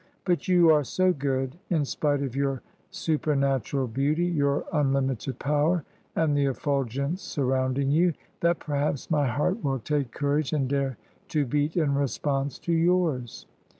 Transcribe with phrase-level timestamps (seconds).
[0.25, 5.83] But you are so good, in spite of your super natural beauty, your unlimited power,
[6.15, 10.97] and the efful gence surrounding you, that perhaps my heart will take courage and dare
[11.27, 13.45] to beat in response to yours."